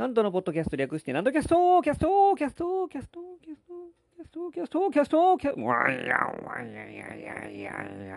[0.00, 3.68] 南斗のポッドキャスト略して、南斗キャストキャストキャストキャストキャスト
[4.08, 7.70] キャストキャストキャストキャストわいやわいやいやいやいや
[8.06, 8.16] いや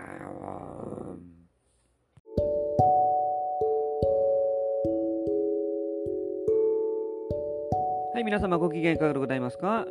[8.14, 9.86] はい、皆様ご機嫌いかがでございますか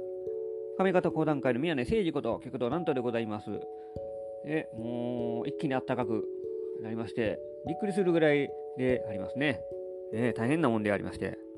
[0.78, 3.50] 上方講談界の宮根誠司こと、旭堂南斗でございます。
[4.46, 6.24] え、もう一気に暖かく
[6.82, 8.48] なりまして、びっくりするぐらい
[8.78, 9.60] でありますね。
[10.14, 11.51] えー、大変なもんでありまして。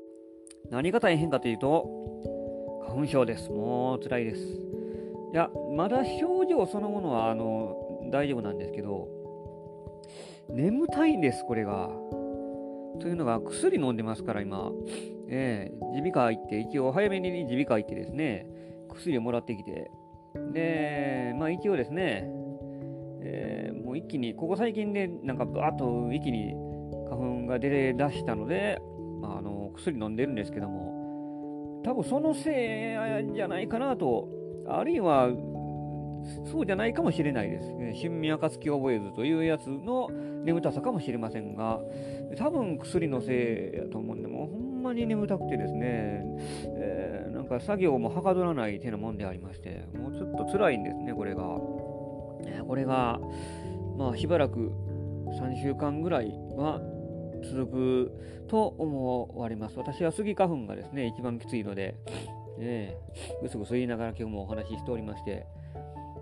[0.69, 1.87] 何が大変かというと、
[2.87, 3.49] 花粉症です。
[3.51, 4.41] もう辛いです。
[5.33, 7.75] いや、まだ症状そのものはあの
[8.11, 9.07] 大丈夫なんですけど、
[10.49, 11.89] 眠たいんです、これが。
[12.99, 14.71] というのが、薬飲んでますから、今。
[15.27, 18.47] えー、耳鼻科行って、一応早めに耳鼻科行ってですね、
[18.89, 19.91] 薬をもらってきて、
[20.53, 22.29] で、まあ一応ですね、
[23.21, 26.53] えー、もう一気に、ここ最近でなんかバーッと一気に
[27.09, 28.79] 花粉が出だしたので、
[29.75, 32.97] 薬飲んでるんですけども、多分そのせ
[33.31, 34.27] いじゃないかなと、
[34.67, 35.29] あるいは
[36.51, 37.67] そうじゃないかもしれないです。
[38.01, 40.09] 春眠暁を覚えずというやつの
[40.43, 41.79] 眠たさかもしれませんが、
[42.37, 46.23] 多分薬のせいやと思うんで、もうほんまに眠たくてですね、
[46.77, 51.43] えー、なんか作業もはかどらない手のもんでありまして、もうちょっと辛いんですね、これが。
[52.47, 53.19] え、これが、
[53.97, 54.71] まあしばらく
[55.39, 56.81] 3週間ぐらいは
[57.49, 58.11] 続く
[58.47, 59.77] と思われます。
[59.77, 61.95] 私はスギ花粉がですね、一番きついので、
[62.57, 62.97] ね、
[63.41, 65.45] ぐすぐす言いながら今日もお話ししておりまして、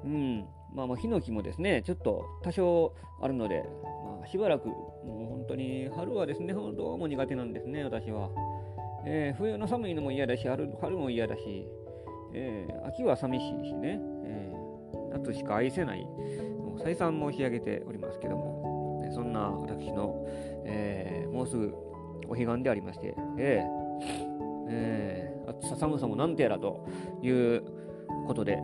[0.04, 8.30] うん、まあ、まあ、ヒノキもですね、ちょっと多少あるので、まあ、しばらく、もう本当に春はですね、どうも苦手なんですね、私は。
[9.06, 11.68] えー、冬の寒いのも嫌だし、春春も嫌だし、
[12.34, 20.26] えー、秋は寂しいしね、えー、夏しか愛せない、もう再三申し上げておりますけども、ね、そんな私の、
[20.66, 21.74] えもうすぐ
[22.28, 23.84] お彼岸でありまして、えー
[24.70, 26.88] えー、暑さ寒さもなんてやらと
[27.22, 27.64] いう
[28.28, 28.60] ことで、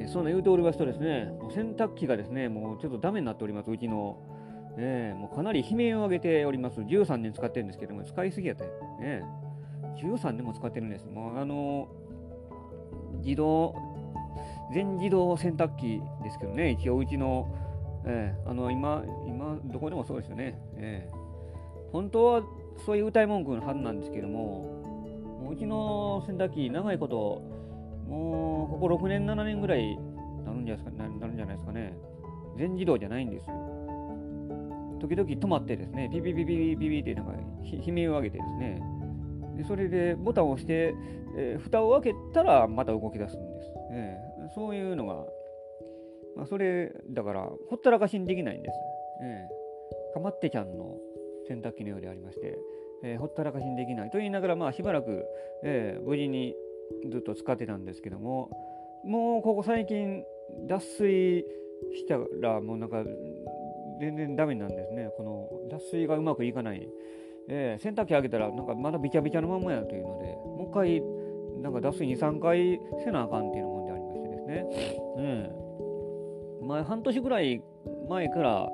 [0.00, 4.18] えそんな言うておりますとですね、もう洗濯機がですね、もうちょっとダメになっております、うちの。
[4.80, 6.80] えー、もうかなり悲鳴を上げております。
[6.80, 8.64] 13年使ってるんですけども、使いすぎやった。
[8.64, 9.24] ね、
[9.96, 11.06] 13年も使ってるんです。
[11.06, 11.88] もうあの
[13.24, 13.74] 自動、
[14.72, 17.48] 全自動洗濯機ですけどね、一応うちの、
[18.06, 20.60] えー、あの今、今、どこでもそうですよね。
[20.76, 21.27] えー、
[21.92, 22.42] 本当は
[22.84, 24.82] そういう歌い文句のはずなんですけども、
[25.42, 27.42] もううちの洗濯機、長いこと、
[28.08, 29.98] もう、ここ6年、7年ぐらい
[30.44, 31.18] なるんじゃないですか
[31.58, 31.94] ですかね。
[32.56, 33.46] 全自動じゃないんです。
[35.00, 37.32] 時々止まってですね、ピピピピピピピってなんか
[37.62, 38.82] 悲鳴を上げてですね、
[39.56, 40.94] でそれでボタンを押して、
[41.36, 43.72] えー、蓋を開けたらまた動き出すんです。
[43.92, 45.14] えー、そういうのが、
[46.36, 48.74] まあ、それ、だから、ほったらかしにできないんです。
[49.22, 50.96] えー、かまってちゃんの
[51.48, 52.58] 洗濯機のようでありまして、
[53.02, 55.24] えー、ほったらかしにできないと言いながら、まあ、しばらく、
[55.64, 56.54] えー、無事に
[57.10, 58.50] ずっと使ってたんですけども、
[59.04, 60.24] もうここ最近、
[60.66, 61.44] 脱水
[61.94, 63.04] したら、もうなんか、
[64.00, 65.10] 全然ダメなんですね。
[65.16, 66.88] この脱水がうまくいかない。
[67.48, 71.02] えー、洗濯機開けたら、なんかまだびちゃびちゃのまんまやというので、もう一回、
[71.62, 74.66] なんか脱水2、3回せなあかんっていうのもんでありましてですね。
[76.60, 76.68] うん。
[76.68, 77.62] 前、半年ぐらい
[78.08, 78.68] 前から、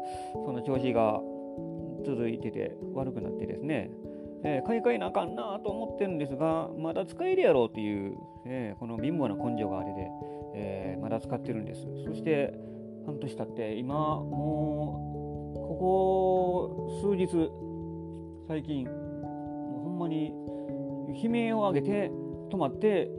[0.45, 1.21] その調子が
[2.05, 3.91] 続いてて、悪くなってですね。
[4.47, 10.11] えー、買い替えなあかんなと思ってるんですが、まだ使えるやろうっていう、えー、この貧乏な根性があれで、
[10.55, 11.89] えー、まだ使ってるんです。
[12.05, 12.53] そして、
[13.07, 17.51] 半年経って、今、もう、ここ数日、
[18.47, 20.35] 最近、もうほんまに、
[21.23, 22.11] 悲鳴を上げて、
[22.51, 23.11] 止まって、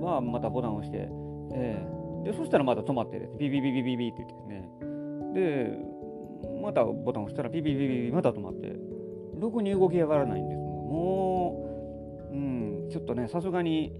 [0.00, 1.08] はまたボタンを押して、
[1.52, 4.70] えー、で、そしたらまた止まって、ビビビビビビって言ってね、
[5.34, 5.93] で、
[6.64, 8.74] またボタン押したらビビビビビまた止まって、
[9.38, 13.92] ろくに動き上がらないんですもう、うん、ちょっとね、さすがに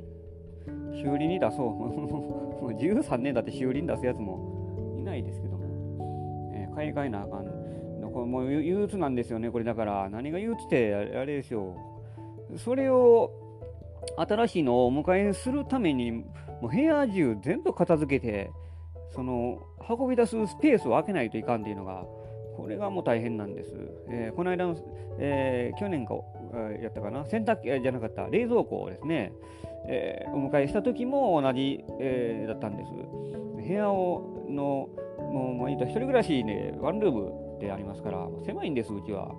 [0.95, 1.67] 修理に出そう。
[2.65, 5.65] もう13年だって修理に出すやつもいないですけども、
[6.55, 7.45] えー、買い替えなあかん。
[8.13, 10.09] これもう憂鬱なんですよね、これだから。
[10.09, 11.75] 何が憂鬱ってあれですよ。
[12.57, 13.31] それを
[14.17, 16.25] 新しいのをお迎えするために、も
[16.63, 18.51] う部屋中全部片付けて、
[19.10, 19.59] その
[19.89, 22.05] 運び出すスペースを空けないといかんっていうのが、
[22.56, 23.74] これがもう大変なんです。
[24.09, 24.77] えー、この間の、
[25.18, 26.15] えー、去年か、
[26.80, 29.33] やったかな、洗濯機じゃなかった、冷蔵庫をですね、
[29.86, 32.92] えー、お迎えした時も同じ、え、だったんです。
[32.92, 34.89] 部屋をの、
[35.33, 39.34] もう、もう一人暮らしで、ワンルームでありますから、狭いんです、うちは。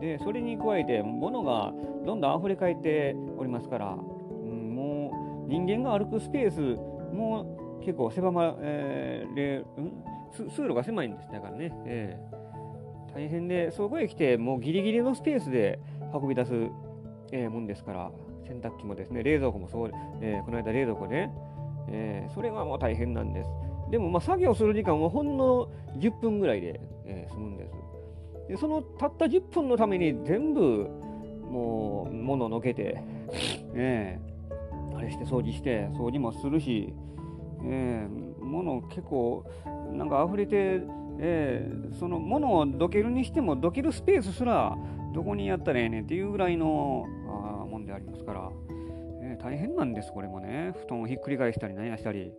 [0.00, 1.72] で、それに加えて、物が
[2.04, 6.60] どんどん溢れ返っておりますから、うん、もう人間が歩くスペース
[7.14, 11.72] も結構狭ま、えー、通路が狭いんですだからね。
[11.84, 12.41] えー
[13.14, 15.78] 大変で、そこへ来て、もうギリギリのスペースで
[16.14, 16.52] 運び出す、
[17.32, 18.10] えー、もんですから、
[18.46, 21.28] 洗濯機もですね、冷蔵庫もそう、えー、この間冷蔵庫で、
[21.88, 23.50] えー、それがもう大変なんです。
[23.90, 25.68] でも、まあ、作業する時間はほんの
[25.98, 27.72] 10分ぐらいで、えー、済むんです。
[28.48, 30.88] でそのたった10分のために全部、
[31.50, 33.02] もう、物をのけて、
[33.74, 36.94] えー、あれして掃除して、掃除もするし、
[37.64, 39.44] えー、物結構、
[39.92, 40.80] なんか溢れて、
[41.18, 44.76] えー、その物をどけるにしても、どけるスペースすら、
[45.14, 48.50] どこにやったらええねんっていうぐらいのあもんでありますから、
[49.22, 50.72] えー、大変なんです、これもね。
[50.86, 52.32] 布団をひっくり返したり、何やしたり。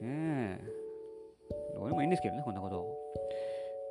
[0.00, 0.60] ね
[1.74, 2.86] どうでもいいんですけどね、こんなこと。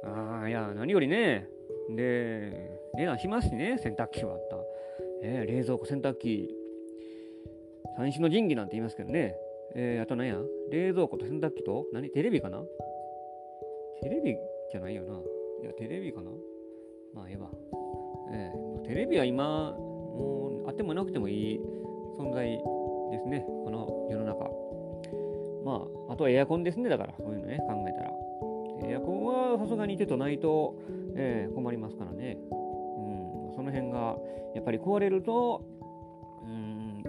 [0.04, 1.48] ああ、いや、何よりね、
[1.96, 4.58] で、値段しますしね、洗濯機はあった。
[5.24, 6.54] えー、冷蔵庫、洗濯機、
[7.98, 9.36] 三種の神器なんて言いますけどね。
[9.76, 10.38] えー、あと何や？
[10.70, 12.10] 冷蔵庫と洗濯機と、何？
[12.10, 12.62] テレビかな？
[14.02, 14.36] テレビ
[14.72, 15.14] じゃないよな。
[15.64, 16.30] いや、テレビかな
[17.14, 17.50] まあ、ええわ。
[18.32, 21.60] えー、テレビは今、もうあってもなくてもいい
[22.18, 22.46] 存在
[23.12, 24.50] ですね、この世の中。
[25.66, 28.14] まあ、あとはエアコンですね、だから、そういうのね、考えたら。
[28.90, 30.76] エアコンはさすがに手とないと、
[31.16, 32.38] えー、困りますからね。
[32.52, 34.18] うん、その辺が、
[34.54, 35.66] やっぱり壊れると、
[36.44, 37.04] うん、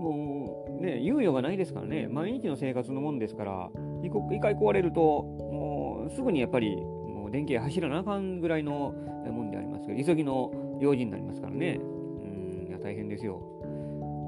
[0.00, 3.70] もうね、猶予がないですからね、毎日の生活のもんですから、
[4.02, 5.63] 一回壊れると、もう
[6.10, 8.94] すぐにやっぱり、もう電気が走らなあかんぐらいの
[9.30, 11.80] もんでありますけど、急ぎの用事になりますからね。
[11.80, 13.40] うん、いや大変ですよ。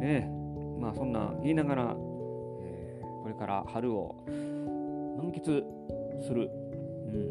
[0.00, 0.30] ね
[0.78, 1.96] まあそんな言いながら、
[2.62, 5.62] えー、これから春を満喫
[6.22, 6.50] する、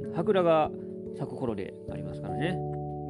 [0.08, 0.72] うん、桜が
[1.18, 2.58] 咲く頃でありますからね。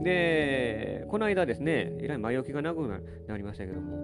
[0.03, 3.97] で、この間ですね、えらい前置きが長くなりましたけども、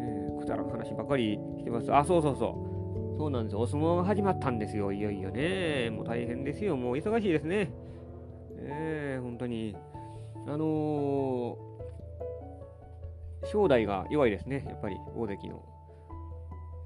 [0.00, 1.92] えー、くだらん話ばかりしてます。
[1.92, 2.77] あ、そうそうそう。
[3.18, 4.92] そうなんですよお相撲が始まったんですよ。
[4.92, 5.90] いよいよね。
[5.90, 6.76] もう大変ですよ。
[6.76, 7.72] もう忙しいですね。
[8.60, 9.76] えー、本当に。
[10.46, 14.64] あのー、正代が弱いですね。
[14.68, 15.64] やっぱり大関の。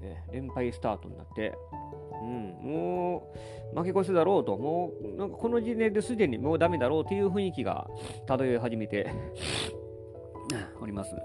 [0.01, 1.53] えー、連敗スタートになって。
[2.23, 3.31] うん、も
[3.75, 7.87] う負け越すだろうと、もうなんかこの時点ですでにもうダメだろうという雰囲気が
[8.25, 9.07] 漂い始めて
[10.81, 11.15] おります。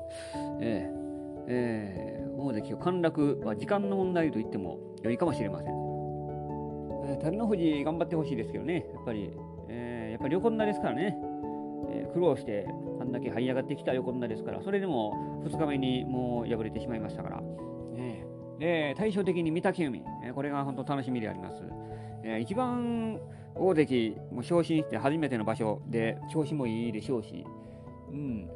[0.61, 1.08] えー、
[1.51, 5.73] えー、大関陥落は時間の問題と言っても良いかもしれません。
[7.07, 9.33] えー、照ノ富士頑張ってほしいですけどね、やっぱり、
[9.69, 11.17] えー、やっぱり横綱ですからね、
[11.91, 12.67] えー、苦労して
[13.01, 17.43] あんだけ這い上がってきた横綱ですから、それでも2日目にもう敗れてしまいましたから、
[17.97, 21.63] えー、で対照的に御嶽海、えー、これが本当楽しみであります。
[22.25, 23.19] えー、一番
[23.55, 27.45] 大関も昇進して初めての場所で調子もいいでしょうし、
[28.11, 28.47] うん、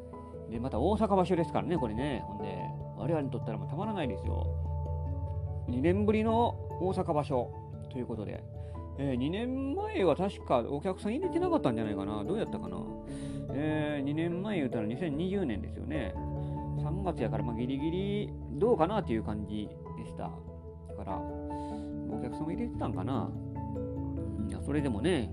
[0.51, 2.59] でまた大阪場所ですからね、これね、ほんで
[3.03, 4.47] 我々にとったらもうたまらないですよ。
[5.69, 7.51] 2年ぶりの大阪場所
[7.91, 8.45] ということで、
[8.97, 12.77] えー、2年前は確かお客さん入れてなかったんじゃないかな、どうやったかな。
[13.55, 16.15] えー、2年前言うたら2020年ですよね。
[16.79, 19.69] 3月やから、まあ、ギリギリどうかなっていう感じ
[19.99, 20.31] でした。
[20.89, 23.29] だから、お客さんも入れてたんかな。
[24.49, 25.29] いやそれでもね、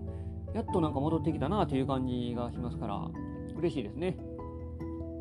[0.55, 3.07] やっとなんか戻ってきたなという感じがしますから、
[3.55, 4.17] 嬉しいですね。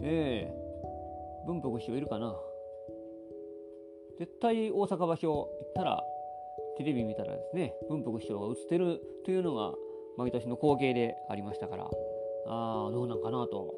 [0.01, 0.58] ええー、
[1.47, 2.37] 文福師匠いるかな？
[4.19, 6.03] 絶対大阪場所行ったら、
[6.77, 9.75] テレビ見たらですね、文福師匠が映ってるというのが
[10.17, 11.91] 毎年の光景でありましたから、
[12.47, 13.75] ああ、どうなんかなと。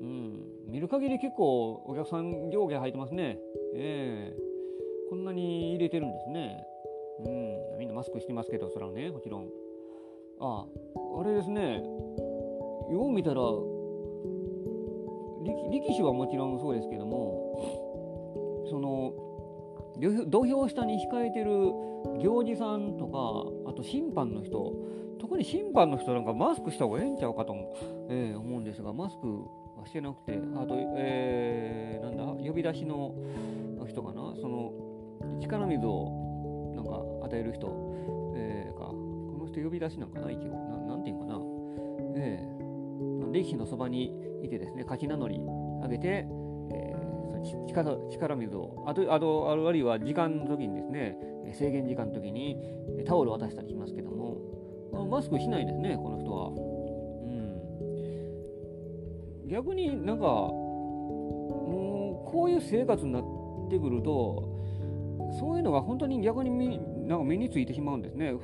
[0.00, 3.38] うん、見る限り結構お客さん上下入ってますね。
[3.74, 6.66] ええー、こんなに入れてるんですね。
[7.24, 7.28] う
[7.76, 9.48] ん、みんなマスクしてますけど、そらね、もちろん。
[10.38, 11.82] ああ、あれですね、
[12.92, 13.40] よう見たら、
[15.70, 19.12] 力士はもちろんそうですけども、その、
[19.98, 21.72] 土俵下に控えてる
[22.20, 24.74] 行司さんとかあと審判の人
[25.18, 27.74] 特に審判の人なんかマスクした方がええんちゃうかと思,、
[28.10, 29.26] えー、思うんですがマスク
[29.78, 33.14] はしてなくてあと、えー、なんだ呼び出しの
[33.88, 34.72] 人かなその
[35.40, 41.40] 力水をなんか与える人、えー、かこの人呼び出しなんかな一応ななんていうかな、
[42.16, 44.12] えー、力士のそばに
[44.46, 45.40] いてですね勝ち名乗り
[45.82, 46.26] 上げて
[47.68, 51.18] 力力水をあとあとあるいは時間の時にですね
[51.54, 52.56] 制限時間の時に
[53.06, 54.36] タオル渡したりしますけども
[55.08, 56.48] マスクしないですねこの人は、
[59.44, 63.22] うん、逆になんかもうこういう生活になっ
[63.70, 64.56] てくると
[65.38, 68.34] そういうのが本当に逆に身なんか目についてしまうんですね。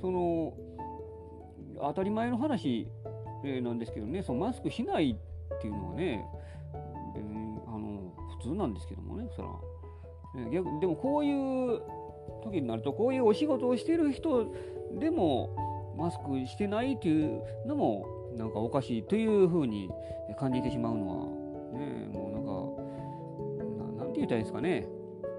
[0.00, 0.54] その
[1.80, 2.88] 当たり前の話
[3.62, 5.18] なんですけどねそのマスクしない
[5.56, 6.28] っていうのはね
[8.42, 9.48] 普通なんですけどもね、そら。
[10.50, 11.82] 逆でもこういう
[12.42, 14.52] 時になると、こういうお仕事をしてる人
[14.98, 19.90] でもマスクしてないっていうのもなんかおかしいというふうに
[20.38, 24.86] 感じてしまうのは、ね、もうなんか言ったらいいんですかね。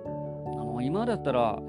[0.06, 1.60] あの今だったら、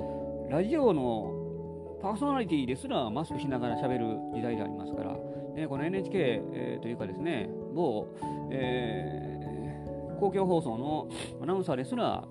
[0.50, 5.16] ラジオのパーソナリティですらマスクしながら喋る時代でありますから、
[5.54, 8.07] ね、この NHK、えー、というかですね、某、
[8.50, 11.09] えー、公共放送の
[11.43, 12.25] アナウンサーですら、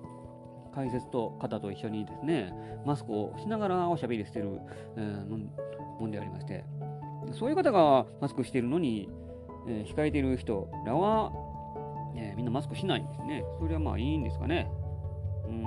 [0.74, 2.52] 解説と方と一緒にですね、
[2.84, 4.60] マスクをしながらおしゃべりしてる、
[4.96, 5.28] えー、
[6.00, 6.64] もんでありまして、
[7.32, 9.08] そういう方がマスクしてるのに、
[9.68, 11.32] えー、控えてる人らは、
[12.16, 13.44] えー、みんなマスクしないんですね。
[13.58, 14.70] それはまあいいんですかね。
[15.46, 15.62] うん。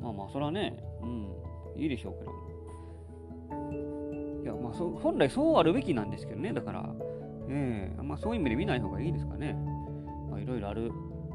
[0.00, 1.28] まあまあ、それはね、うん、
[1.76, 2.46] いいでしょうけど。
[4.42, 6.94] いや、まあ、本来そうあるべきなんですけどね、だから、
[7.48, 9.56] ええー、まあそういう意味で見ない方がいいですかね。
[10.34, 10.90] あ、いろいろある。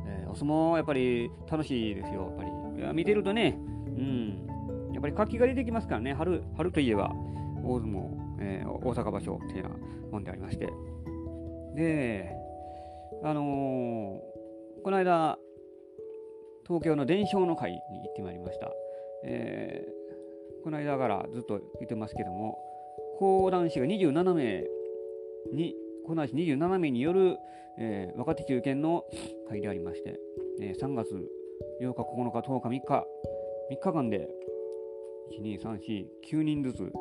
[0.08, 2.52] えー、お相撲はやっぱり楽しいですよ、やっぱり。
[2.80, 4.48] いや見てるとね、うん、
[4.94, 7.14] やっぱり活気が出てきますからね、春春といえば
[7.64, 10.70] 大相撲、えー、大阪場所っていうようなもんでありまして。
[11.76, 12.36] で、
[13.24, 15.38] あのー、この間、
[16.68, 18.72] 東京の伝承の会に行ってまいりました。
[19.24, 22.58] えー、この間からずっと言ってますけども、
[23.20, 24.64] 講談師が27名
[25.54, 25.76] に、
[26.06, 27.38] 講談師27名による、
[27.78, 29.04] えー、若手中堅の
[29.50, 30.20] 会でありまして、
[30.62, 31.10] えー、3月
[31.82, 33.06] 8日、9日、10日、3日、
[33.72, 34.28] 3日間で、
[35.40, 36.92] 1、2、3、4、9人ずつ、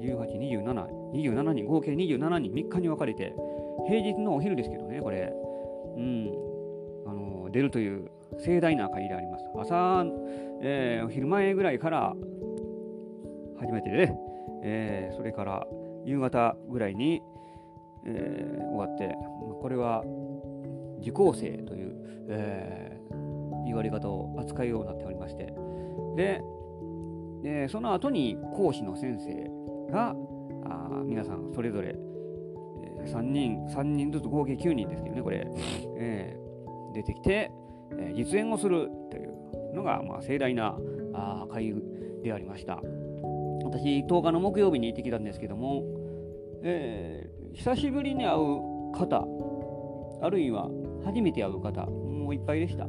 [0.00, 3.34] 18、27、27人、合計27人、3日に分かれて、
[3.88, 5.32] 平日のお昼ですけどね、これ、
[5.96, 6.32] うん、
[7.06, 9.44] あの出るという盛大な会であります。
[9.54, 10.04] 朝、
[10.62, 12.14] えー、お昼前ぐらいから
[13.58, 14.18] 初めてで、ね、
[14.64, 15.66] えー、それから
[16.04, 17.22] 夕方ぐらいに、
[18.06, 19.14] えー、終わって、
[19.60, 20.02] これは
[21.00, 21.96] 受講生という、
[22.28, 25.52] えー、言われ方を扱うようになっておりまして、
[26.16, 26.42] で、
[27.42, 30.14] でその後に講師の先生が
[30.64, 35.46] あ皆さんそれぞれ、えー、3人3人ずつ合計9人ですけどねこれ、
[35.98, 37.50] えー、出てきて、
[37.98, 40.76] えー、実演をするというのが、まあ、盛大な
[41.14, 41.74] あ会
[42.22, 42.80] でありました。
[43.64, 45.82] 私10日の木曜日に行ってきたんですけども、
[46.62, 49.24] えー、久しぶりに会う方
[50.22, 50.68] あるいは
[51.04, 52.86] 初めて会う方もういっぱいでしたあ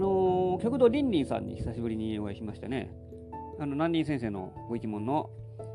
[0.00, 2.90] のー、極道リンリンさんに久しぶりにお会いしましたね。
[3.58, 5.28] あの、南林先生のご一門の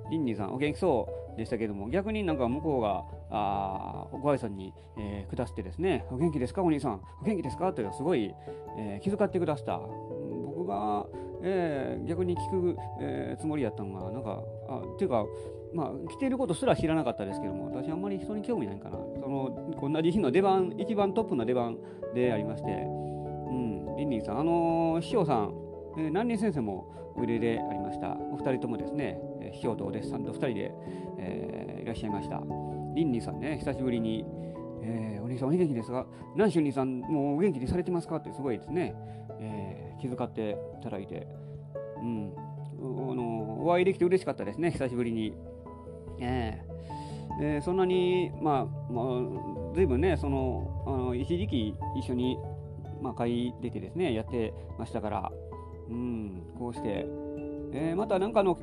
[0.10, 7.72] リンリンさん、お元気そうでしたけども、逆になんか向こうが、あご挨拶に、えー、下してですね、お元気ですか、お兄さん、お元気ですか？
[7.74, 8.34] というすごい、
[8.80, 9.78] えー、気遣ってくださった。
[9.78, 11.06] 僕が、
[11.42, 15.26] えー、逆に聞く、えー、つもりやったのが、なんか、あっていうか、
[15.74, 18.98] まあ、来ていることすら知らなかったですけども、私あんまり人に興味ないかな。
[19.20, 21.78] その、同じ日の出番、一番トップの出番
[22.14, 25.54] でありまして、うん、リンリンさん、あのー、師匠さん、
[25.98, 28.16] えー、南林先生もおいででありました。
[28.32, 30.72] お二人ともですね、えー、師匠とお弟子さんと二人で、
[31.18, 32.42] えー、いらっしゃいました。
[32.96, 34.26] リンリンさんね、久しぶりに、
[34.82, 38.18] えー、お兄さんお元気ですか南州兄さん、もうお元気にされてますか？
[38.18, 38.96] ってすごいですね、
[39.40, 41.28] えー、気遣っていただいて、
[41.98, 45.34] うん、あのお会いできて嬉しかったですね、久しぶりに。
[46.20, 47.58] えー、え。
[47.60, 52.38] ー、そんなに、まあ、まあ、ずいぶんね、その、あの一時期一緒に
[53.02, 55.32] まあ、会出てですね、やってましたから、
[55.90, 57.06] うん、こうして、
[57.74, 58.58] えー、また何かの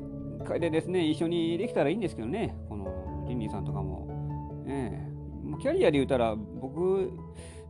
[0.45, 4.63] 会でですね、一緒にできたらいいんですけどね、このリンリンさんとかも。
[4.67, 7.11] えー、キャリアで言うたら、僕、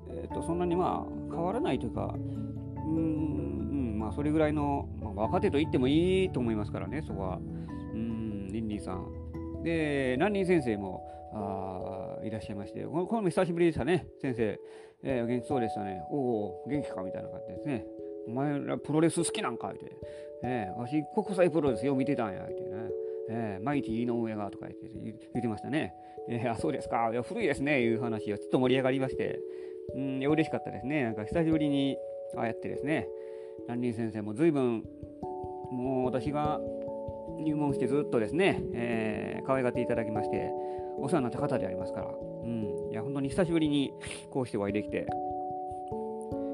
[0.10, 2.16] えーと、そんなにまあ変わらないというか、
[2.86, 3.00] うん、う
[3.96, 7.40] ん、まあそれぐらいの、まあ、若手と言ってもいいと思いますからね、そこは。
[7.94, 9.64] うん、リンリンさん。
[9.64, 14.60] で、ランリン先生も、あいらっしゃいまして、このこも久しぶりでしたね、先生。
[15.04, 16.02] えー、元気そうでしたね。
[16.10, 17.86] おお、元気かみたいな感じですね。
[18.28, 19.70] お前らプロレス好きなんか？
[19.70, 19.92] って。
[20.44, 22.70] えー、わし国際プロレスよう見てたんや、ってね。
[23.30, 25.94] えー、マイティ井上がとか言って言ってましたね。
[26.30, 27.10] えー、あ、そうですか。
[27.12, 27.82] いや古いですね。
[27.82, 29.40] いう話がちょっと盛り上がりまして。
[29.96, 31.04] うん、嬉しかったですね。
[31.04, 31.98] なんか久しぶりに
[32.38, 33.08] ああやってですね。
[33.68, 34.84] 蘭林先生も随分、
[35.72, 36.60] もう私が
[37.40, 40.52] 入門してずっとですね、えー、可愛がっていただきまして、
[40.98, 43.94] お世話になった方でありますから、うん、いや、本当に久しぶりに
[44.30, 45.08] こうしてお会いできて、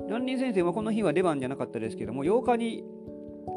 [0.09, 2.83] 蘭林先生はこの日は出番じゃなかったですけども、8日に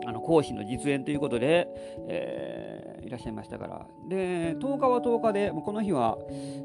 [0.06, 1.68] あの講師の実演ということで、
[2.08, 6.18] えー、いらっしゃいましたから、で、10日は10日で、この日は、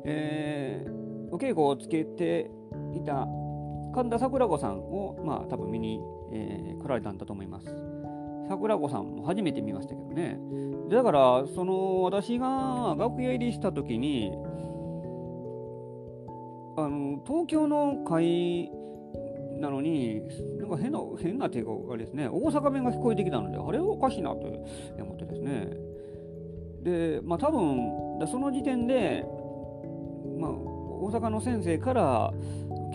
[0.05, 2.51] えー、お稽古をつけて
[2.93, 3.27] いた
[3.99, 6.01] 神田桜子さんを、まあ、多分見に、
[6.31, 7.67] えー、来られたんだと思います。
[8.47, 10.39] 桜子さんも初めて見ましたけどね。
[10.89, 14.31] だから、その、私が楽屋入りした時に、
[16.77, 18.71] あの、東京の会
[19.59, 20.21] なのに、
[20.57, 24.47] なんか変な、変なっていうか、あれですね、大阪弁が聞こえてきたので、あれはおかしいなと
[24.97, 25.67] 思ってですね。
[26.83, 29.25] で、まあ多分、その時点で、
[30.39, 32.33] まあ、大阪の先生から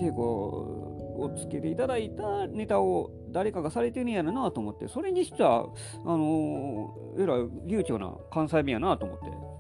[0.01, 0.74] 稽古
[1.17, 5.67] をつけていただいたネタを誰かがされてるんやろなと思ってそれにしては
[6.05, 9.55] あのえらい流暢な関西弁やなと思って。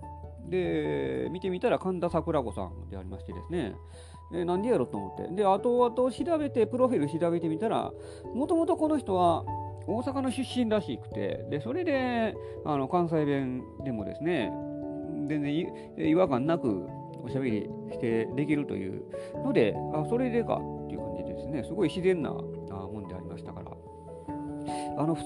[0.47, 3.75] で見てみたら神田桜子さんでありましてですね。
[4.35, 5.35] えなんでやろと思って。
[5.35, 7.91] で後々調べてプロフィール調べてみたら
[8.35, 9.45] もともとこの人は
[9.87, 12.35] 大阪の出身らしくてでそれで
[12.65, 14.51] あの関西弁でもですね
[15.29, 16.87] 全然違和感なく
[17.23, 19.03] おしゃべりしてできるという
[19.45, 20.61] のであそれでか。
[21.55, 23.71] ねすごい自然なもんでありましたから
[24.99, 25.25] あの普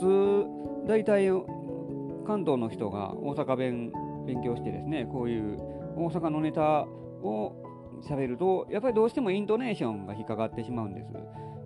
[0.85, 1.29] 通大体
[2.27, 3.93] 関東の人が大阪弁
[4.27, 5.59] 勉強してですねこういう
[5.97, 6.83] 大阪のネタ
[7.23, 7.57] を
[8.07, 11.09] 喋るとやっぱりどうしてもイントネーションが引っかかってしまうんです。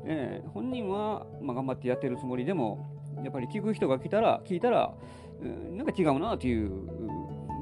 [0.04, 2.88] えー、本人は、まあ、頑張ってやってるつもりでも
[3.23, 4.95] やっぱり聞く人が来たら聞いたら、
[5.40, 6.71] うん、なんか違うなという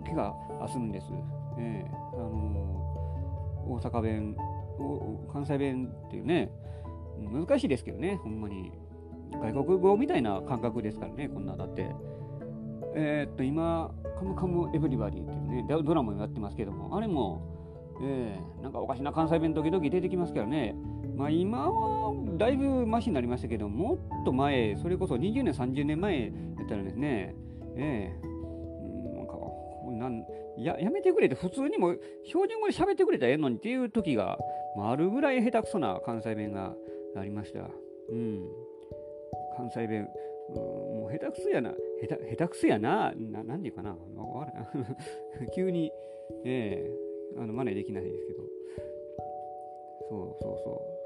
[0.06, 0.34] 気が
[0.68, 1.06] するんです。
[1.58, 4.36] えー、あのー、大阪弁
[5.32, 6.50] 関西弁っていうね
[7.28, 8.72] 難しいですけどねほんまに。
[9.32, 11.90] 外国語みたいな感覚ですからねこんなだって。
[12.94, 17.40] えー、っと今「カムカムエヴリバディ」っていうねドラマをやってますけどもあれも、
[18.02, 20.74] えー、なんかおかしな関西弁時々出てきますからね。
[21.16, 27.34] まあ今はだいぶマシになりましたけどもっと前それこそ20年30年前やったらですね
[27.76, 29.34] ええー、なんか
[29.98, 30.24] なん
[30.56, 34.38] ややめてくれて普通にも標準語で喋ってくれたらええのにっていう時が、
[34.76, 36.74] まあ、あるぐらい下手くそな関西弁が
[37.16, 37.70] ありました。
[38.10, 38.44] うん。
[39.56, 40.08] 関西弁、
[40.50, 41.70] うん、もう下手くそやな。
[42.00, 43.12] 下手下手くそやな。
[43.16, 43.96] ななんていうかな。
[45.54, 45.92] 急に、
[46.44, 46.90] え
[47.34, 48.42] えー、あの真似できないですけど。
[50.08, 50.58] そうそう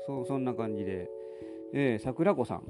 [0.06, 0.24] そう。
[0.24, 1.08] そそんな感じで。
[1.72, 2.62] えー、桜子さん。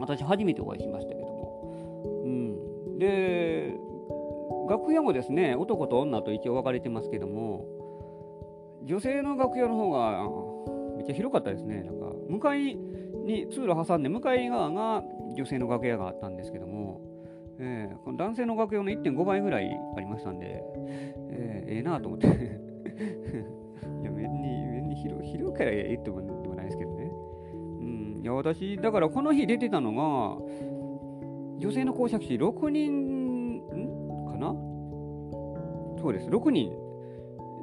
[0.00, 2.22] 私初めてお会いしましたけども。
[2.24, 2.98] うん。
[2.98, 3.74] で、
[4.68, 7.64] 楽屋もですね、男と女と一応分かれてますけども、
[8.84, 10.28] 女性の楽屋の方が
[10.96, 11.82] めっちゃ広かったですね。
[11.82, 15.02] なんか向かいに通路挟んで向かい側が
[15.36, 17.00] 女性の楽屋があったんですけども、
[17.58, 20.62] えー、この男性の楽屋の1.5倍ぐらいありましたんで、
[21.30, 22.26] えー、えー、なと思って
[24.02, 27.10] いや、面に、面に広広いからええってもでもないですけどね。
[27.80, 30.38] うん、いや、私、だからこの日出てたのが、
[31.58, 33.60] 女性の公爵士6人
[34.30, 34.54] かな？
[35.98, 36.72] そうです、6人。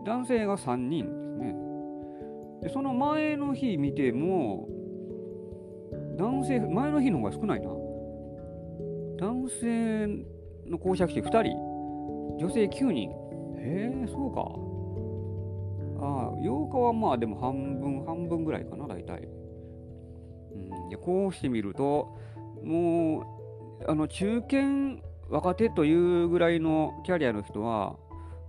[0.03, 1.55] 男性が3人ですね。
[2.63, 4.67] で、その前の日見ても、
[6.17, 7.69] 男性、前の日の方が少ないな。
[9.19, 10.07] 男性
[10.69, 11.57] の公爵士2人、
[12.37, 13.09] 女性9人。
[13.57, 14.41] へえ、そうか。
[16.05, 19.27] ああ、8日はまあでも半分、半分ぐらいかな、大体。
[20.53, 22.17] うん、でこうしてみると、
[22.63, 23.23] もう、
[23.87, 27.97] あの中堅、若手というぐらいのキャリアの人は、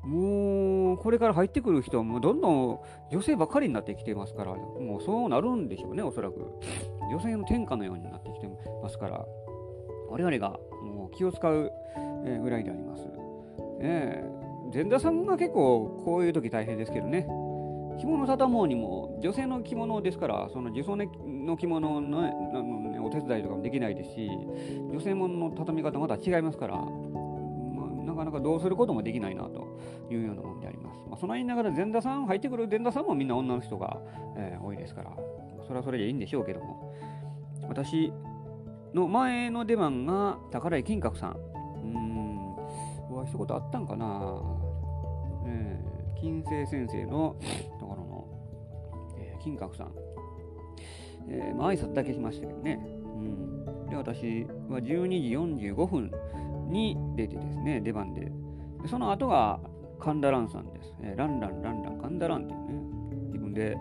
[0.04, 6.60] もうこれから入ってくる人はもうどんどん女性ばかりになってきてますから、もうそうなるんでしょうね、おそらく。
[7.10, 8.48] 女性の天下のようになってきて
[8.82, 9.24] ますから、
[10.10, 11.72] 我々がもう気を使う
[12.42, 13.08] ぐらいであります。
[13.80, 14.24] え、
[14.72, 17.26] 前田さんが結構こういう時大変ですけどね。
[17.98, 24.28] 着物畳もうにも女性の着物ですからその女装の着物の、ね、お手伝いとかもできないですし
[24.90, 26.84] 女性もの畳み方また違いますから
[28.14, 29.78] なかなかどうすることもできないなと
[30.10, 31.00] いうようなものであります。
[31.08, 33.98] まあ、その言いながら前田さん入ってくる前田さんもみんな女の人が、
[34.36, 35.10] えー、多いですから、
[35.66, 36.94] それはそれでいいんでしょうけども、
[37.68, 38.12] 私
[38.94, 41.36] の前の出番が宝井金閣さん。
[41.82, 42.54] うん、
[43.10, 44.40] お会いしたことあったんかな、
[45.46, 47.36] えー、金星先生の
[47.78, 48.28] ところの、
[49.18, 49.92] えー、金閣さん。
[51.26, 52.80] えー、まあ挨拶だけしましたけどね。
[52.84, 56.10] うん、で、私は12時45分
[56.64, 58.32] に出てですね、出番で。
[58.82, 59.60] でその後が
[59.98, 60.94] 神田蘭さんです。
[61.02, 62.74] えー、ランランランラン神田蘭っていうね、
[63.28, 63.76] 自分で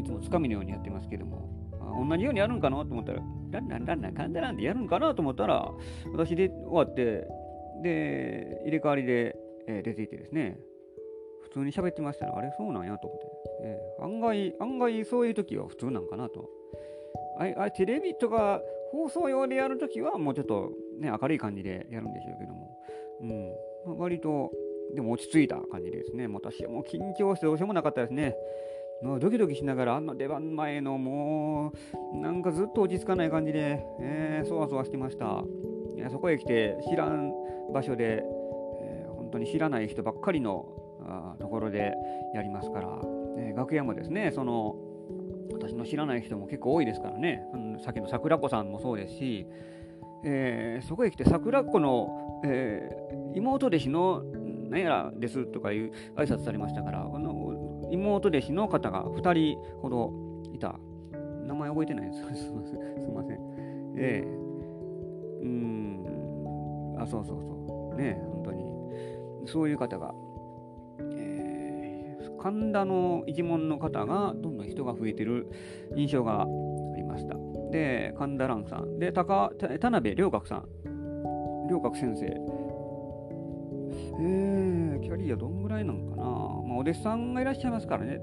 [0.00, 1.48] いつもつかみのようにやってますけども、
[1.80, 5.70] あ同じようにやるんかなと思ったら、ランランランラン神田蘭ってやるんかなと思ったら、
[6.12, 7.26] 私で終わって、
[7.82, 10.58] で、入れ替わりで、えー、出ていてですね、
[11.42, 13.26] 普通に喋ってましたら、あれそうなんやと思って、
[13.62, 16.50] えー、案外、案外そういう時は普通なんかなと。
[17.38, 22.78] ああテレビとか放送用でやるときはもうちょっとね、明るい感じでやるんでしょうけども、
[23.86, 24.50] うん、割と、
[24.94, 26.26] でも落ち着いた感じですね。
[26.28, 28.34] 私はもう緊張してどうしようもなかったですね。
[29.02, 31.72] もうドキドキしながら、あの出番前のも
[32.14, 35.44] う、なんかずっと落ち着かない感じで、えー、そわそわしてました。
[35.96, 37.32] いやそこへ来て、知らん
[37.72, 38.24] 場所で、
[38.80, 40.66] えー、本当に知らない人ばっかりの
[41.02, 41.94] あところで
[42.34, 42.98] やりますから、
[43.36, 44.74] えー、楽屋もですね、その、
[45.58, 49.46] 私の知らない人も結構多いですからね、うん、さっきの桜子さんもそうですし、
[50.24, 54.22] えー、そこへ来て桜子の、えー、妹弟子の
[54.70, 60.12] 何やらですとかいう挨拶されましたから、あの妹弟子の方が2人ほど
[60.54, 60.78] いた。
[61.48, 62.20] 名前覚えてないです。
[62.44, 63.38] すみません。
[63.96, 67.96] ええー、うん、あ、そうそうそう。
[67.96, 68.64] ね本当に。
[69.46, 70.14] そういう方が、
[72.40, 75.48] 神田の一門の方がどんどん人が増えてる
[75.96, 76.46] 印象があ
[76.96, 77.36] りました。
[77.70, 78.98] で、神田蘭さん。
[78.98, 80.68] で、高田辺良学さん。
[81.70, 82.26] 良学先生。
[84.20, 86.32] えー、キャリアどんぐらいなのかな、まあ、
[86.76, 88.20] お弟子さんがいらっしゃいますからね、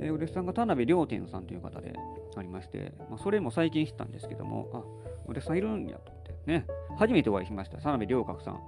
[0.00, 1.92] えー、お弟子さんが田辺良天さんという方で
[2.36, 4.78] ありまして、まあ、それも最近知ったんですけども、あ、
[5.26, 8.60] お弟子さんいるんやと思ってね、初めてお会いしました、田辺良学さん。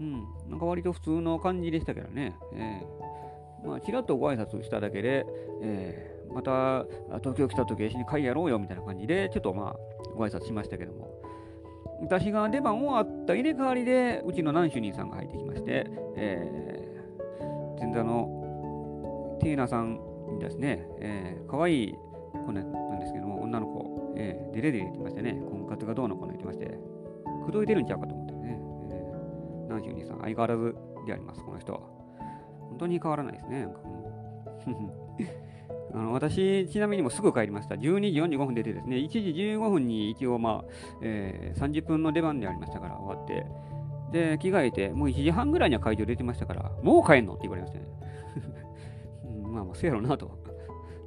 [0.00, 3.31] うん、なんか割と普通の感じでしたけどね、えー、
[3.64, 5.26] まあ、ちらっとご挨拶しただけで、
[5.62, 6.84] えー、また
[7.18, 9.76] 東京来た時一緒に会やろうよみたいな感じで、ちょっとまあ、
[10.16, 11.08] ご挨拶しましたけども、
[12.02, 20.00] 私が出番終わった入れ替わりで、うちの南主任さんが入ってきまして、えー、前座のティーナさん
[20.40, 21.94] ですね、えー、かわいい
[22.44, 26.76] 子なんですけども、女の子、えー、デレデレ言ってましてね、婚活がどうのこうの言ってまして、
[27.44, 30.74] 口説いてるんちゃうかと思ってね、えー、南主任さん、相変わらず
[31.06, 32.01] であります、この人は。
[32.82, 33.80] 当に変わらないですね、なんか
[35.94, 37.74] あの私、ちなみにもすぐ帰りました。
[37.74, 43.46] 12時45分出てですね、1時15分に一応、まあえー、30分の出番でありましたから終わって、
[44.10, 47.86] で、着替えて、もう1時半ぐらいには会場出てましたから、もう帰んのって言われましたね。
[49.44, 50.30] うん、まあ、まあ、せやろなと。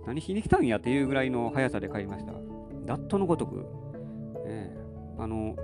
[0.06, 2.34] 何しに来たんやっていうぐらいの速さで帰りました。
[2.86, 3.66] ダットのごとく。
[4.46, 5.56] えー、あの、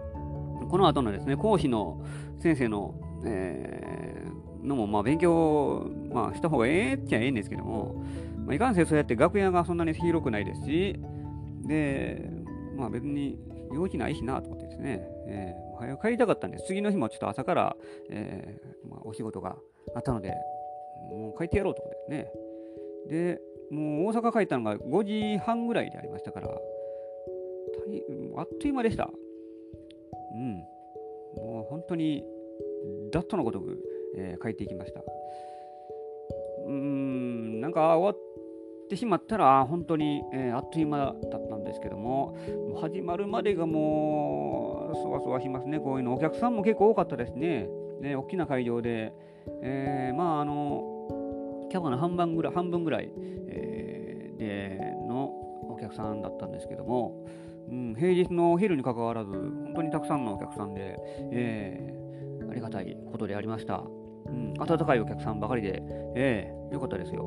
[0.67, 2.02] この後のですね、講師の
[2.39, 8.04] 先生の、えー、のも、まあ、勉強、まあ、した方がええっちゃええんですけども、
[8.45, 11.00] まあ、いかんせんそうやって楽屋がそんなに広くないですし、
[11.67, 12.30] で、
[12.76, 13.38] まあ別に
[13.74, 16.65] 用事ないしなと思ってですね、えー、早く帰りたかったんです。
[16.67, 17.76] 次の日もちょっと朝から、
[18.10, 19.58] えーまあ、お仕事が
[19.95, 20.34] あったので、
[21.10, 22.30] もう帰ってやろうと思ってで
[23.08, 23.39] すね。
[23.39, 25.04] で、もう大阪帰ったのが5
[25.36, 29.10] 時半ぐらいでありましたから、あっという間でした。
[30.34, 30.58] うん。
[31.38, 32.24] もう本当に、
[33.12, 33.80] ダットのごとく、
[34.17, 35.02] えー、帰っていきました。
[36.65, 42.36] うーん、なんか終わってしまったら、本当に、えー、あっという間だったんですけども、
[42.69, 46.13] も始まるまでがもう、そわそわしますね、こういうの。
[46.13, 47.67] お客さんも結構多かったですね。
[48.02, 49.13] ね大きな会場で、
[49.62, 53.12] えー、まあ、あの、キャバの半分ぐらい、半分ぐらい、
[53.47, 55.26] え、での
[55.69, 57.26] お客さんだったんですけども、
[57.69, 60.97] うん、平日のお昼にかかわらず、本当にたくさんのお客さんで、
[61.32, 63.84] えー、ありがたいことでありました。
[64.25, 65.81] うん、温かいお客さんばかりで、
[66.15, 67.25] ええー、よかったですよ。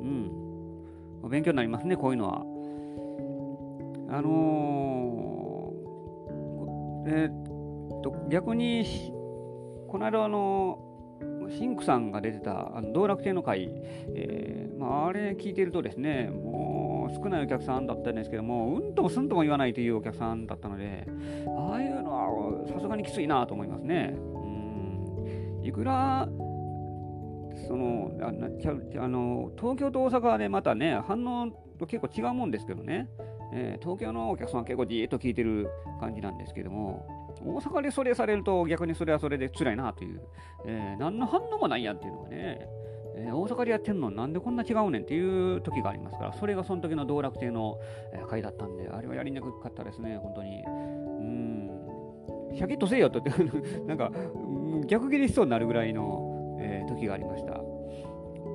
[0.00, 1.28] うん。
[1.28, 2.40] 勉強になりますね、こういうのは。
[4.08, 8.84] あのー、えー、っと、逆に、
[9.88, 10.78] この間、あの
[11.50, 13.70] シンクさんが出てたあの道楽亭の会、
[14.14, 21.06] えーまあ、あれ聞いてるとですね、もう少ないお客さんだったんですけども、うんともすんとも言わないというお客さんだったので、
[21.46, 24.16] ああいうのはさすがにきついなと思いますね。
[25.66, 26.28] いくら
[27.66, 33.08] そのああの東京と大阪でまたね、反応と結構違うもんですけどね、
[33.52, 37.06] えー、東京のお客さんは結構じーっと聞いてる感じなんですけども、
[37.44, 40.20] 大阪でそれされると逆にそれはそれで辛いなという、
[40.66, 42.68] えー、何の反応もないやんっていうのがね、
[43.16, 47.78] えー、大阪でやってんのなんでこんな違うねんっていう時がありますから、それがその時の道楽亭の
[48.28, 50.62] 会だったんで、あれはやりにくかったですね、本当に。
[52.56, 53.20] シャキッとせえよって
[53.86, 54.10] なんか
[54.86, 57.60] 逆切りしそうになるぐらいの、えー、時がありました。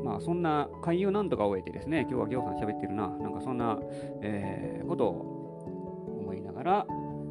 [0.04, 3.80] まあ、そんな会をなんとか終えてですね、今日はぎょうさん喋ってるな、なんかそんな、
[4.22, 6.88] えー、ことを思いながら、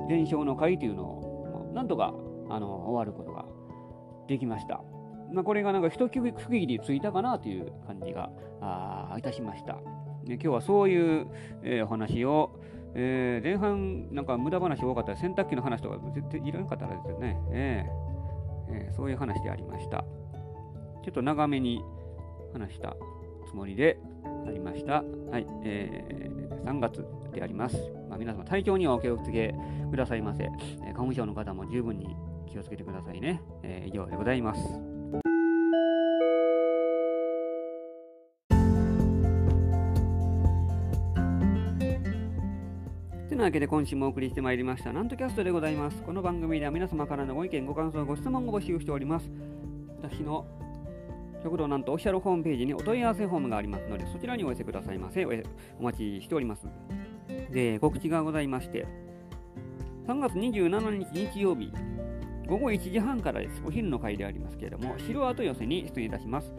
[0.09, 2.15] 伝承の会というのを、なんとか
[2.49, 3.45] あの終わることが
[4.29, 4.83] できました。
[5.33, 8.31] まあ、これがなんか一区切りついたかなという感じが
[8.61, 9.75] あいたしました。
[10.25, 11.27] ね、今日はそういう、
[11.63, 12.60] えー、お話を、
[12.95, 18.11] えー、前半なんか無駄話多かったら洗濯機の話とか絶対いらなかったらですよね、えー
[18.73, 20.05] えー、そういう話でありました。
[21.05, 21.83] ちょっと長めに
[22.53, 22.97] 話した
[23.49, 23.99] つもりで
[24.47, 25.03] ありました。
[25.31, 27.77] はい、えー、3月であります。
[28.09, 29.55] まあ、皆様、体調にはお気をつけ
[29.91, 30.45] くださいませ。
[30.45, 32.17] えー、花粉症の方も十分に
[32.51, 33.41] 気をつけてくださいね。
[33.63, 35.00] えー、以上でございます。
[43.41, 46.03] というわけで今週もお送りしてまいりました、なんとキャストでございます。
[46.03, 49.31] この番組では皆様からのご意見、ご感想、ご質問を募集しております。
[50.03, 50.45] 私の
[51.43, 55.25] 極道なんとオフィシャルホームページにお問い合わせフォームがありますので、そちらにお寄せくださいませ。
[55.25, 56.67] お待ちしております。
[57.51, 58.87] で、告知がございまして、
[60.07, 61.73] 3月27日日曜日、
[62.47, 63.63] 午後1時半からです。
[63.67, 66.53] お昼の会でありますけれども、城跡寄せに出演いたします。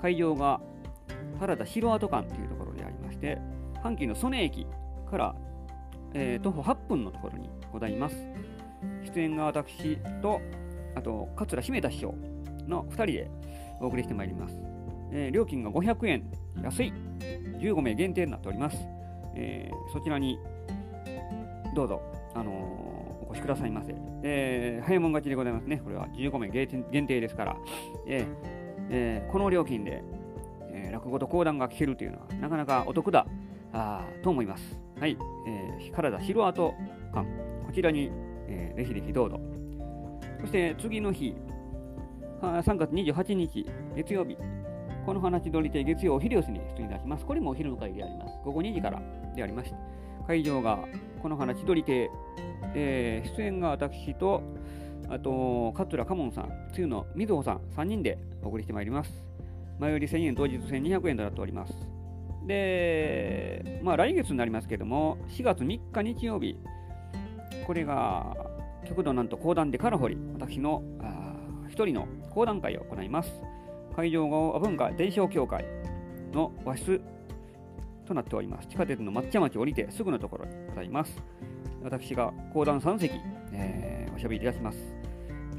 [0.00, 0.60] 会場が
[1.40, 3.38] 原田城跡館というところでありまして、
[3.82, 4.68] 阪急の曽根駅
[5.10, 5.34] から
[6.14, 8.16] えー、徒歩8分のところにございます。
[9.14, 10.40] 出演が私と、
[10.94, 12.14] あと、桂姫田師匠
[12.66, 13.30] の2人で
[13.80, 14.56] お送りしてまいります。
[15.12, 16.24] えー、料金が500円、
[16.62, 16.92] 安い、
[17.60, 18.76] 15名限定になっております。
[19.34, 20.38] えー、そちらに
[21.74, 22.00] どうぞ、
[22.34, 23.94] あの、お越しくださいませ。
[24.22, 25.78] えー、早いもん勝ちでございますね。
[25.78, 27.56] これは15名限定ですから、
[28.06, 28.26] え
[28.90, 30.02] えー、この料金で、
[30.72, 33.26] え、落語と講談が聞けるというのはなかなかお得だ
[33.72, 34.78] あと思います。
[35.00, 35.16] はい、
[35.46, 36.74] えー、体城跡
[37.12, 37.26] 館、
[37.66, 38.10] こちらに、
[38.48, 39.40] えー、ぜひぜひどうぞ。
[40.40, 41.34] そして次の日、
[42.40, 44.36] 3月28日、月曜日、
[45.06, 47.24] この話通りで月曜お昼寄せに出演いたします。
[47.24, 48.34] これもお昼の会であります。
[48.44, 49.00] 午後2時から
[49.34, 49.76] でありまして、
[50.26, 50.78] 会場が
[51.22, 52.10] この花千鳥亭、
[52.74, 54.42] えー、出演が私と、
[55.08, 59.12] あと、桂かもんさん、つゆのみずほさん、3人でお送りしてまいります。
[59.78, 61.72] 前売り1000円、当日1200円となっております。
[62.46, 66.56] で、まあ来月になりますけども、4月3日日曜日、
[67.66, 68.36] これが、
[68.84, 70.82] 極度なんと講談でからほり、私の
[71.68, 73.32] 一人の講談会を行います。
[73.94, 75.64] 会場が文化伝承協会
[76.32, 77.00] の和室
[78.06, 78.68] となっております。
[78.68, 81.22] 地下鉄の抹茶町降りてすぐのところにございます。
[81.82, 83.14] 私が講談3席、
[83.52, 84.78] えー、おしゃべりいたします。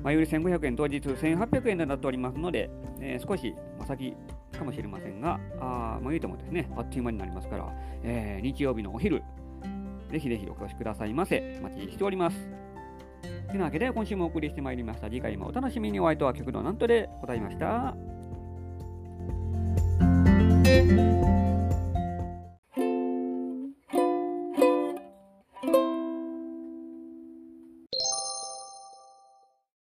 [0.03, 2.69] 前売り1500円、当日1800円となっておりますので、
[2.99, 4.15] えー、少し、ま先
[4.57, 9.23] かもしれませんが、あまあ、言うてもですね、あっという間になりますから、えー、日曜日のお昼、
[10.11, 11.57] ぜひぜひお越しくださいませ。
[11.59, 12.37] お待ちしております。
[13.49, 15.07] というわけで、今週もお送りしてまいりました。
[15.07, 17.95] 次回もお楽しみにお相手は極道なんとでございました。